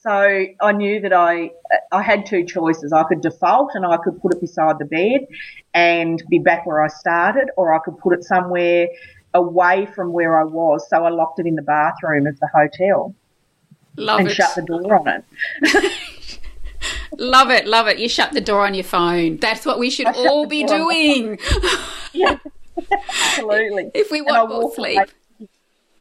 [0.00, 1.50] So I knew that I
[1.92, 2.92] I had two choices.
[2.92, 5.26] I could default and I could put it beside the bed
[5.74, 8.88] and be back where I started, or I could put it somewhere
[9.34, 10.88] away from where I was.
[10.88, 13.14] So I locked it in the bathroom of the hotel
[13.96, 15.24] love and it shut the door on it.
[17.18, 20.06] love it love it you shut the door on your phone that's what we should
[20.06, 21.38] I all be door on my doing
[22.12, 22.38] Yeah,
[23.36, 23.90] absolutely.
[23.94, 25.06] if we want more sleep away-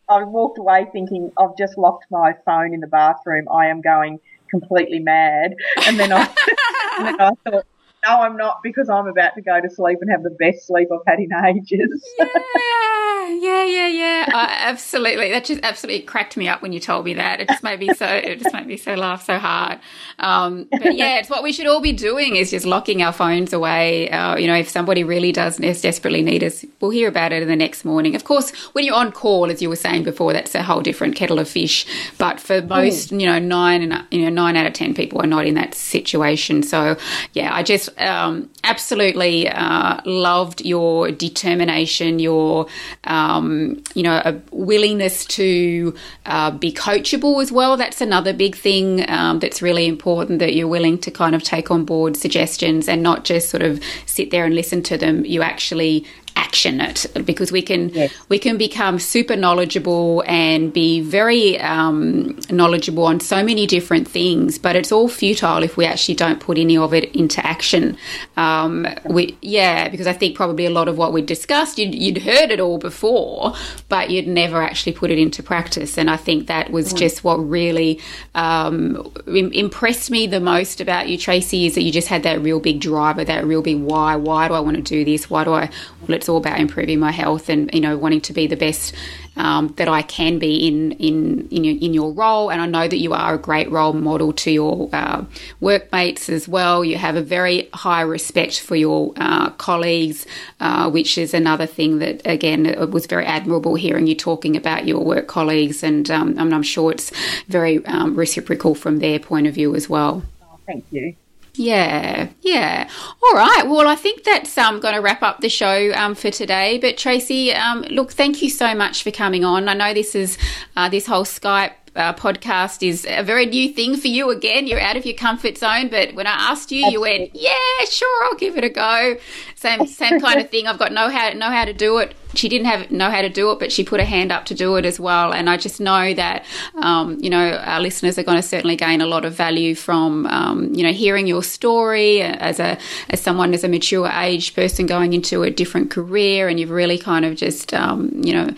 [0.09, 3.47] I walked away thinking I've just locked my phone in the bathroom.
[3.49, 5.53] I am going completely mad.
[5.86, 6.20] And then I,
[6.97, 7.65] and then I thought,
[8.06, 10.89] no, I'm not because I'm about to go to sleep and have the best sleep
[10.91, 12.04] I've had in ages.
[12.20, 14.26] yeah, yeah, yeah, yeah.
[14.34, 15.32] Uh, absolutely.
[15.32, 17.41] That just absolutely cracked me up when you told me that.
[17.41, 18.06] It just made me so.
[18.06, 19.80] It just made me so laugh so hard.
[20.20, 23.52] Um, but yeah, it's what we should all be doing is just locking our phones
[23.52, 24.10] away.
[24.10, 27.48] Uh, you know, if somebody really does desperately need us, we'll hear about it in
[27.48, 28.16] the next morning.
[28.16, 31.16] Of course, when you're on call, as you were saying before, that's a whole different
[31.16, 31.86] kettle of fish.
[32.18, 33.22] But for most, mm.
[33.22, 35.74] you know, nine and you know nine out of ten people are not in that
[35.74, 36.64] situation.
[36.64, 36.98] So
[37.34, 42.67] yeah, I just um, absolutely uh, loved your determination, your
[43.03, 45.93] um, you know a willingness to
[46.25, 47.77] uh, be coachable as well.
[47.77, 51.71] That's another big thing um, that's really important that you're willing to kind of take
[51.71, 55.25] on board suggestions and not just sort of sit there and listen to them.
[55.25, 56.05] You actually
[56.48, 58.14] action it because we can yes.
[58.30, 64.58] we can become super knowledgeable and be very um, knowledgeable on so many different things,
[64.58, 67.98] but it's all futile if we actually don't put any of it into action.
[68.38, 72.24] Um, we, yeah, because I think probably a lot of what we discussed, you'd, you'd,
[72.28, 73.54] heard it all before,
[73.89, 75.98] but you'd never actually put it into practice.
[75.98, 78.00] And I think that was just what really
[78.36, 82.60] um, impressed me the most about you, Tracey, is that you just had that real
[82.60, 84.16] big driver, that real big why.
[84.16, 85.30] Why do I want to do this?
[85.30, 85.70] Why do I?
[86.08, 88.93] Let's it's all about improving my health and you know wanting to be the best
[89.38, 92.51] um, that I can be in in in your, in your, role.
[92.51, 95.23] And I know that you are a great role model to your uh,
[95.59, 96.83] workmates as well.
[96.83, 100.25] You have a very high respect for your uh, colleagues,
[100.59, 104.88] uh, which is another thing that again it was very admirable hearing you talking about
[104.88, 107.11] your work colleagues, and um, I'm sure it's
[107.47, 110.23] very um, reciprocal from their point of view as well.
[110.41, 111.15] Oh, thank you.
[111.58, 112.89] Yeah, yeah.
[113.24, 113.64] All right.
[113.68, 116.78] Well, I think that's um, going to wrap up the show um, for today.
[116.78, 119.68] But Tracey, um, look, thank you so much for coming on.
[119.68, 120.38] I know this is
[120.76, 124.68] uh, this whole Skype uh, podcast is a very new thing for you again.
[124.68, 127.55] You're out of your comfort zone, but when I asked you, you went, "Yeah,
[127.89, 129.18] sure, I'll give it a go."
[129.55, 130.68] Same same kind of thing.
[130.68, 132.16] I've got know how know how to do it.
[132.38, 134.55] She didn't have know how to do it, but she put her hand up to
[134.55, 135.33] do it as well.
[135.33, 139.01] And I just know that um, you know our listeners are going to certainly gain
[139.01, 142.77] a lot of value from um, you know hearing your story as a
[143.09, 146.97] as someone as a mature age person going into a different career, and you've really
[146.97, 148.49] kind of just um, you know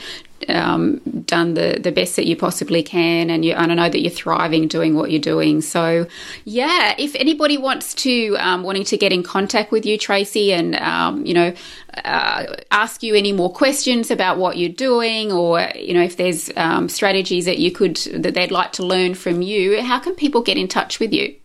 [0.47, 3.99] um, done the, the best that you possibly can, and you and I know that
[3.99, 5.61] you're thriving doing what you're doing.
[5.61, 6.07] So,
[6.45, 10.75] yeah, if anybody wants to um, wanting to get in contact with you, Tracey, and
[10.77, 11.53] um, you know,
[12.05, 16.49] uh, ask you any more questions about what you're doing, or you know, if there's
[16.55, 20.41] um, strategies that you could that they'd like to learn from you, how can people
[20.41, 21.35] get in touch with you?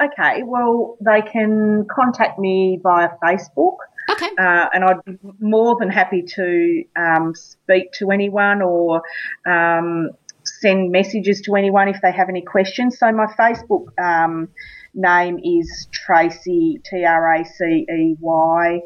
[0.00, 3.76] Okay, well, they can contact me via Facebook.
[4.10, 4.30] Okay.
[4.38, 9.02] Uh, and I'd be more than happy to um, speak to anyone or
[9.46, 10.10] um,
[10.44, 12.98] send messages to anyone if they have any questions.
[12.98, 14.48] So my Facebook um,
[14.94, 18.80] name is Tracey T R A C E Y.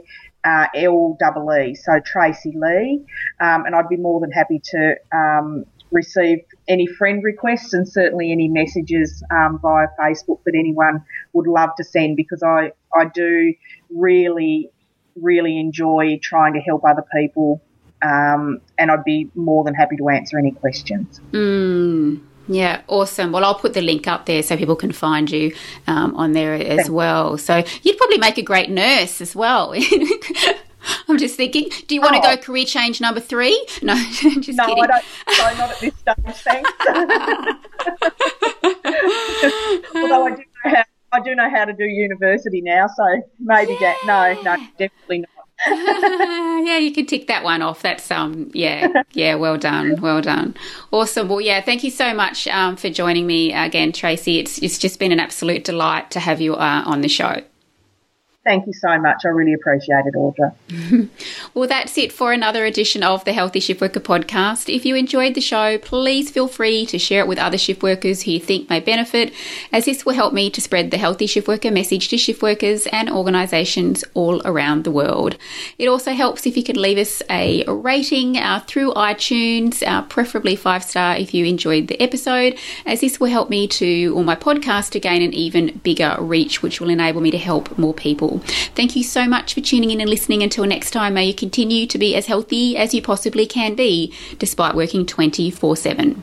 [0.44, 3.02] Uh, L E E, so Tracey Lee,
[3.40, 8.30] um, and I'd be more than happy to um, receive any friend requests and certainly
[8.30, 13.54] any messages um, via Facebook that anyone would love to send because I, I do
[13.88, 14.70] really
[15.16, 17.62] really enjoy trying to help other people,
[18.02, 21.20] um, and I'd be more than happy to answer any questions.
[21.32, 22.20] Mm.
[22.46, 23.32] Yeah, awesome.
[23.32, 25.54] Well, I'll put the link up there so people can find you
[25.86, 26.90] um, on there as Thanks.
[26.90, 27.38] well.
[27.38, 29.74] So you'd probably make a great nurse as well.
[31.08, 32.20] I'm just thinking, do you want oh.
[32.20, 33.54] to go career change number three?
[33.82, 34.84] No, just no, kidding.
[34.84, 35.04] I don't.
[35.38, 36.16] No, not at this stage.
[36.42, 36.70] Thanks.
[39.94, 43.74] Although I do know how I do know how to do university now, so maybe
[43.74, 43.78] yeah.
[43.78, 45.33] get no, no, definitely not.
[46.66, 47.82] yeah, you can tick that one off.
[47.82, 50.54] That's um, yeah, yeah, well done, well done,
[50.90, 51.28] awesome.
[51.28, 54.38] Well, yeah, thank you so much um, for joining me again, Tracey.
[54.38, 57.42] It's it's just been an absolute delight to have you uh, on the show.
[58.44, 59.22] Thank you so much.
[59.24, 60.54] I really appreciate it, Audra.
[61.54, 64.74] well, that's it for another edition of the Healthy Shift Worker podcast.
[64.74, 68.22] If you enjoyed the show, please feel free to share it with other shift workers
[68.22, 69.32] who you think may benefit,
[69.72, 72.86] as this will help me to spread the Healthy Shift Worker message to shift workers
[72.88, 75.38] and organisations all around the world.
[75.78, 80.54] It also helps if you could leave us a rating uh, through iTunes, uh, preferably
[80.54, 84.36] five star if you enjoyed the episode, as this will help me to, or my
[84.36, 88.33] podcast, to gain an even bigger reach, which will enable me to help more people.
[88.74, 90.42] Thank you so much for tuning in and listening.
[90.42, 94.12] Until next time, may you continue to be as healthy as you possibly can be,
[94.38, 96.22] despite working 24 7.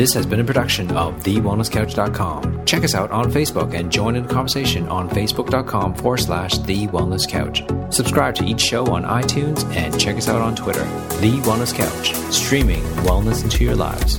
[0.00, 2.64] This has been a production of TheWellnessCouch.com.
[2.64, 6.86] Check us out on Facebook and join in the conversation on Facebook.com forward slash The
[6.86, 7.62] Wellness Couch.
[7.94, 10.84] Subscribe to each show on iTunes and check us out on Twitter.
[11.20, 14.18] The Wellness Couch, streaming wellness into your lives.